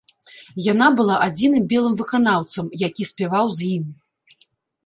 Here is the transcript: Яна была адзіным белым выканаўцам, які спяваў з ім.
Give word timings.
Яна 0.67 0.85
была 0.99 1.15
адзіным 1.25 1.67
белым 1.73 1.93
выканаўцам, 2.01 2.73
які 2.87 3.07
спяваў 3.11 3.45
з 3.59 3.69
ім. 3.77 3.85